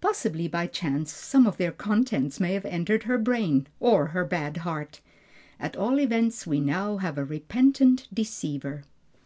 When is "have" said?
2.54-2.64, 6.96-7.18